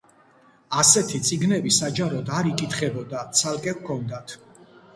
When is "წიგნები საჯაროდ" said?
1.27-2.33